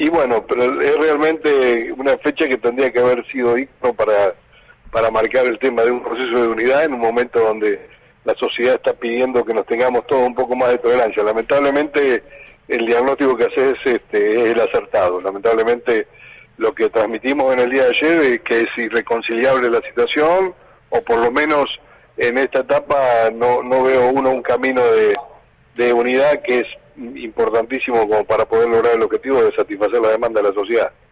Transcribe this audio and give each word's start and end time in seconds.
Y 0.00 0.08
bueno, 0.08 0.46
pero 0.46 0.80
es 0.80 0.96
realmente 0.96 1.92
una 1.92 2.16
fecha 2.16 2.48
que 2.48 2.56
tendría 2.56 2.90
que 2.90 3.00
haber 3.00 3.22
sido 3.26 3.54
digno 3.54 3.92
para, 3.92 4.34
para 4.90 5.10
marcar 5.10 5.44
el 5.44 5.58
tema 5.58 5.82
de 5.82 5.90
un 5.90 6.02
proceso 6.02 6.40
de 6.40 6.48
unidad 6.48 6.84
en 6.84 6.94
un 6.94 7.00
momento 7.00 7.38
donde 7.38 7.86
la 8.24 8.34
sociedad 8.36 8.76
está 8.76 8.94
pidiendo 8.94 9.44
que 9.44 9.52
nos 9.52 9.66
tengamos 9.66 10.06
todos 10.06 10.26
un 10.26 10.34
poco 10.34 10.56
más 10.56 10.70
de 10.70 10.78
tolerancia. 10.78 11.22
Lamentablemente 11.22 12.22
el 12.66 12.86
diagnóstico 12.86 13.36
que 13.36 13.44
haces 13.44 13.76
este, 13.84 14.44
es 14.44 14.50
el 14.52 14.60
acertado. 14.62 15.20
Lamentablemente 15.20 16.08
lo 16.56 16.74
que 16.74 16.88
transmitimos 16.88 17.52
en 17.52 17.58
el 17.58 17.68
día 17.68 17.84
de 17.84 17.90
ayer 17.90 18.20
es 18.22 18.40
que 18.40 18.62
es 18.62 18.78
irreconciliable 18.78 19.68
la 19.68 19.82
situación, 19.82 20.54
o 20.88 21.02
por 21.02 21.18
lo 21.18 21.30
menos 21.30 21.78
en 22.16 22.38
esta 22.38 22.60
etapa 22.60 23.28
no, 23.34 23.62
no 23.62 23.82
veo 23.82 24.08
uno 24.08 24.30
un 24.30 24.40
camino 24.40 24.80
de, 24.82 25.14
de 25.74 25.92
unidad 25.92 26.40
que 26.40 26.60
es 26.60 26.66
importantísimo 27.00 28.08
como 28.08 28.24
para 28.24 28.44
poder 28.44 28.68
lograr 28.68 28.94
el 28.94 29.02
objetivo 29.02 29.42
de 29.42 29.52
satisfacer 29.52 30.00
la 30.00 30.10
demanda 30.10 30.42
de 30.42 30.48
la 30.48 30.54
sociedad. 30.54 30.92